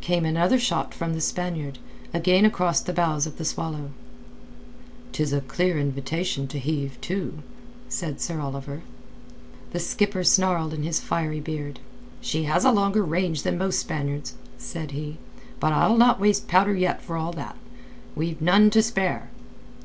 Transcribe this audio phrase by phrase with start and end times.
[0.00, 1.78] Came another shot from the Spaniard,
[2.12, 3.90] again across the bows of the Swallow.
[5.12, 7.38] "'Tis a clear invitation to heave to,"
[7.88, 8.82] said Sir Oliver.
[9.70, 11.78] The skipper snarled in his fiery beard.
[12.20, 15.18] "She has a longer range than most Spaniards," said he.
[15.60, 17.54] "But I'll not waste powder yet for all that.
[18.16, 19.30] We've none to spare."